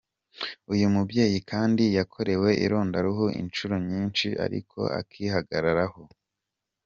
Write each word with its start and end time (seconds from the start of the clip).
Uyu 0.73 0.87
mubyeyi 0.95 1.39
kandi 1.51 1.83
yakorewe 1.97 2.49
irondaruhu 2.65 3.25
inshuro 3.41 3.75
nyinshi 3.89 4.27
ariko 4.45 4.79
akihagararaho. 4.99 6.01